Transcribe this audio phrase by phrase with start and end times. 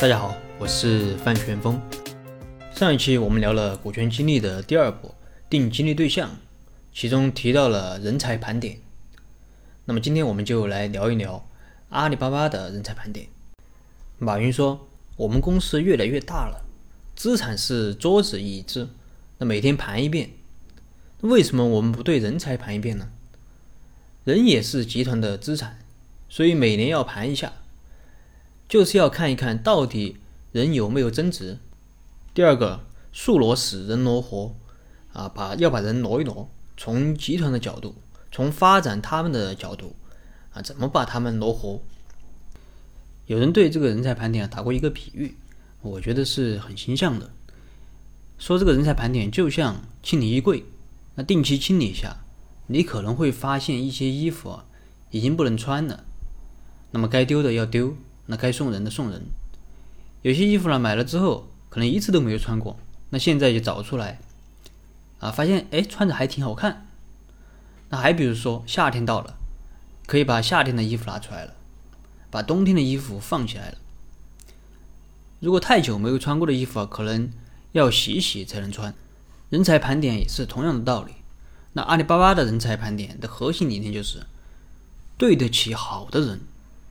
[0.00, 1.78] 大家好，我是范全峰。
[2.74, 5.14] 上一期我们聊了股权激励的第二步，
[5.50, 6.38] 定激励对象，
[6.90, 8.78] 其中提到了人才盘点。
[9.84, 11.46] 那么今天我们就来聊一聊
[11.90, 13.26] 阿里巴巴的人才盘点。
[14.16, 16.64] 马云说：“我们公司越来越大了，
[17.14, 18.88] 资产是桌子椅子，
[19.36, 20.30] 那每天盘一遍。
[21.20, 23.10] 为什么我们不对人才盘一遍呢？
[24.24, 25.78] 人也是集团的资产，
[26.30, 27.52] 所以每年要盘一下。”
[28.70, 30.18] 就是要看一看到底
[30.52, 31.58] 人有没有增值。
[32.32, 34.54] 第二个，树挪死，人挪活，
[35.12, 36.48] 啊，把要把人挪一挪。
[36.76, 37.96] 从集团的角度，
[38.30, 39.96] 从发展他们的角度，
[40.52, 41.82] 啊，怎么把他们挪活？
[43.26, 45.34] 有人对这个人才盘点打过一个比喻，
[45.82, 47.28] 我觉得是很形象的。
[48.38, 50.64] 说这个人才盘点就像清理衣柜，
[51.16, 52.18] 那定期清理一下，
[52.68, 54.64] 你可能会发现一些衣服啊
[55.10, 56.04] 已经不能穿了，
[56.92, 57.96] 那么该丢的要丢。
[58.30, 59.26] 那该送人的送人，
[60.22, 62.78] 有些衣服呢买了之后可能一次都没有穿过，
[63.10, 64.20] 那现在就找出来，
[65.18, 66.86] 啊，发现哎穿着还挺好看。
[67.88, 69.36] 那还比如说夏天到了，
[70.06, 71.54] 可以把夏天的衣服拿出来了，
[72.30, 73.78] 把冬天的衣服放起来了。
[75.40, 77.32] 如果太久没有穿过的衣服啊，可能
[77.72, 78.94] 要洗洗才能穿。
[79.48, 81.14] 人才盘点也是同样的道理。
[81.72, 84.24] 那阿里巴巴的人才盘点的核心理念就是，
[85.18, 86.42] 对得起好的人，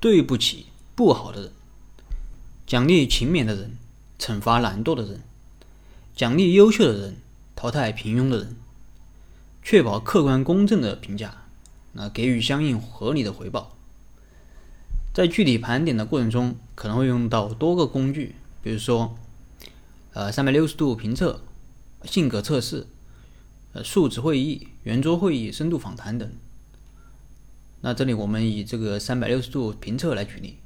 [0.00, 0.66] 对不起。
[0.98, 1.52] 不好的人，
[2.66, 3.76] 奖励勤勉的人，
[4.18, 5.20] 惩罚懒惰的人；
[6.12, 7.18] 奖励优秀的人，
[7.54, 8.56] 淘汰平庸的人；
[9.62, 11.44] 确保客观公正的评价，
[11.92, 13.76] 那给予相应合理的回报。
[15.14, 19.16] 在具体盘点的过程中，可能会用到多个工具，比如说，
[20.14, 21.40] 呃，三百六十度评测、
[22.02, 22.88] 性格测试、
[23.72, 26.28] 呃，数字会议、圆桌会议、深度访谈等。
[27.82, 30.58] 那这里我们以这个三百六十度评测来举例。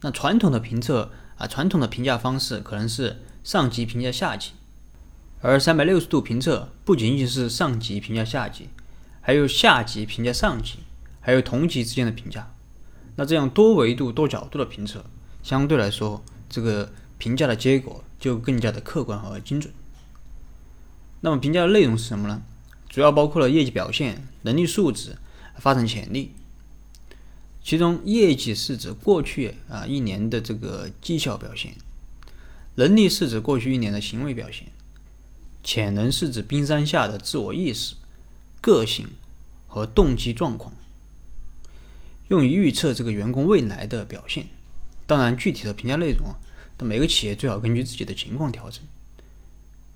[0.00, 4.52] 那传统的评测啊，传统的评价方式可能是上级评价下级，
[5.40, 8.68] 而三百六十度评测不仅仅是上级评价下级，
[9.20, 10.78] 还有下级评价上级，
[11.20, 12.54] 还有同级之间的评价。
[13.16, 15.04] 那这样多维度、多角度的评测，
[15.42, 19.72] 相对来说，这个评价的结果就更加的客观和精准。
[21.20, 22.42] 那么评价的内容是什么呢？
[22.88, 25.16] 主要包括了业绩表现、能力素质、
[25.56, 26.32] 发展潜力。
[27.68, 31.74] 其中，业绩是指过去啊一年的这个绩效表现，
[32.76, 34.68] 能力是指过去一年的行为表现，
[35.62, 37.94] 潜能是指冰山下的自我意识、
[38.62, 39.06] 个性
[39.66, 40.72] 和动机状况，
[42.28, 44.46] 用于预测这个员工未来的表现。
[45.06, 46.40] 当然，具体的评价内容啊，
[46.78, 48.82] 每个企业最好根据自己的情况调整。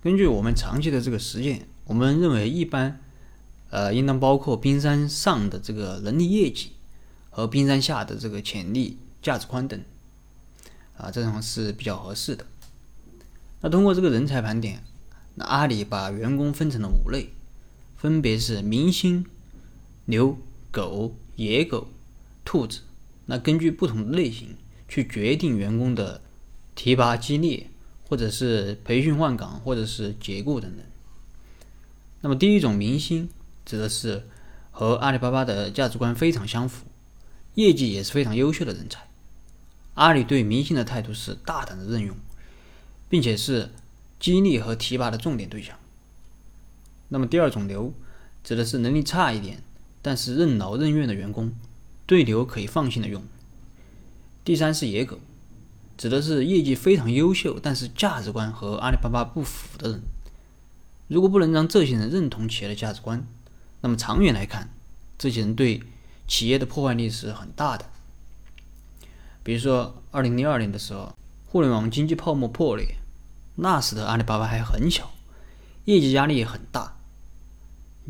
[0.02, 3.00] 根据我们长期的这个实践，我们认为一般
[3.70, 6.72] 呃应当包括冰山上的这个能力业绩。
[7.32, 9.82] 和冰山下的这个潜力、价值观等，
[10.98, 12.46] 啊，这种是比较合适的。
[13.62, 14.84] 那通过这个人才盘点，
[15.36, 17.30] 那阿里把员工分成了五类，
[17.96, 19.24] 分别是明星、
[20.04, 20.36] 牛、
[20.70, 21.88] 狗、野狗、
[22.44, 22.80] 兔子。
[23.24, 24.56] 那根据不同类型
[24.86, 26.20] 去决定员工的
[26.74, 27.68] 提拔、激励，
[28.06, 30.84] 或者是培训换岗，或者是解雇等等。
[32.20, 33.30] 那么第一种明星，
[33.64, 34.28] 指的是
[34.70, 36.84] 和阿里巴巴的价值观非常相符。
[37.54, 39.08] 业绩也是非常优秀的人才，
[39.94, 42.16] 阿里对明星的态度是大胆的任用，
[43.10, 43.70] 并且是
[44.18, 45.78] 激励和提拔的重点对象。
[47.08, 47.92] 那么第二种牛，
[48.42, 49.62] 指的是能力差一点，
[50.00, 51.52] 但是任劳任怨的员工，
[52.06, 53.22] 对牛可以放心的用。
[54.44, 55.18] 第三是野狗，
[55.98, 60.02] 指的是业绩非常优秀，但是价值观和阿里巴巴不符的人。
[61.08, 63.26] 如果不能让这些人认同企业的价值观，
[63.82, 64.70] 那么长远来看，
[65.18, 65.82] 这些人对。
[66.26, 67.84] 企业的破坏力是很大的。
[69.42, 71.12] 比如说，二零零二年的时候，
[71.46, 72.96] 互联网经济泡沫破裂，
[73.56, 75.10] 那时的阿里巴巴还很小，
[75.84, 76.96] 业绩压力也很大，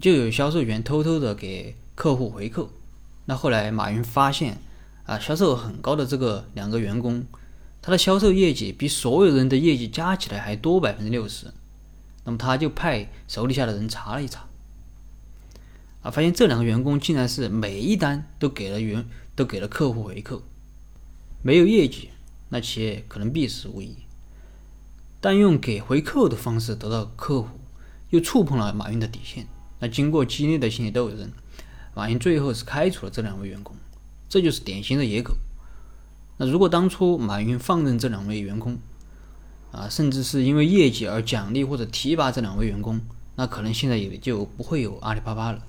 [0.01, 2.71] 就有销售员偷偷的给客户回扣。
[3.25, 4.59] 那后来马云发现，
[5.05, 7.27] 啊，销售很高的这个两个员工，
[7.81, 11.53] 他的销售业绩比所有人的业绩加起来还多百分之六十。
[12.25, 14.47] 那么他就派手底下的人查了一查。
[16.03, 16.11] 啊！
[16.11, 20.43] 发现这两个员工竟然是每一单都给了员都给了客户回扣，
[21.43, 22.11] 没有业绩，
[22.49, 23.97] 那企业可能必死无疑。
[25.21, 27.61] 但用给回扣的方式得到客户，
[28.11, 29.47] 又触碰了马云的底线。
[29.79, 31.31] 那经过激烈的心理斗争，
[31.95, 33.77] 马云最后是开除了这两位员工。
[34.29, 35.35] 这就是典型的野狗。
[36.39, 38.79] 那如果当初马云放任这两位员工，
[39.71, 43.01] 啊，甚至是因为业绩而奖励或者提拔这两位员工，
[43.37, 45.65] 那可能现在也就不会有阿里巴巴了。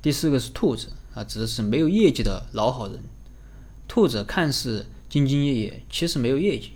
[0.00, 3.02] 第四个是兔子啊，指的是没有业绩的老好人。
[3.88, 6.72] 兔子看似兢兢业业，其实没有业绩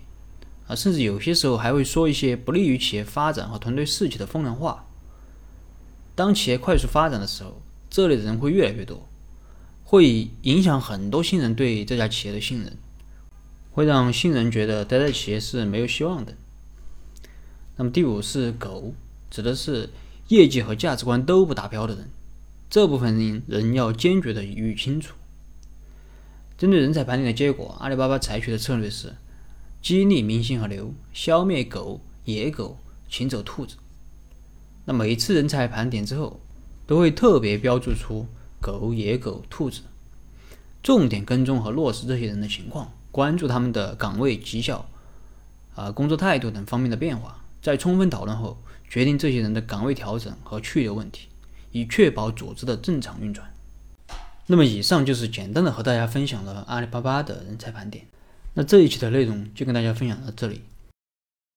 [0.66, 4.86] 啊，甚至有些时候还会说一些不利于企业发展和团队士气的风凉话。
[6.14, 9.08] 当企业快速发展的时候，这类人会越来越多，
[9.84, 12.76] 会影响很多新人对这家企业的信任，
[13.70, 16.34] 会让新人觉得待在企业是没有希望的。
[17.76, 18.94] 那么第五是狗，
[19.30, 19.90] 指的是
[20.28, 22.10] 业绩和价值观都不达标的人，
[22.72, 25.14] 这部分人要坚决的予以清除。
[26.56, 29.14] 针对人才盘点的结果，阿里巴巴采取的策略是
[29.82, 32.78] 激励明星和牛，消灭狗、野狗，
[33.10, 33.76] 请走兔子。
[34.86, 36.40] 那每一次人才盘点之后，
[36.86, 38.26] 都会特别标注出
[38.58, 39.82] 狗、野狗、兔子，
[40.82, 44.88] 重点跟踪和落实这些人的情况，关注他们的岗位绩效、
[45.74, 48.56] 啊工作态度等方面的变化，在充分讨论后，
[48.88, 51.28] 决定这些人的岗位调整和去留问题，
[51.72, 53.52] 以确保组织的正常运转。
[54.46, 58.06] 那么以上就是简单的和大家分享了阿里巴巴的人才盘点。
[58.54, 60.62] 那这一期的内容就跟大家分享到这里，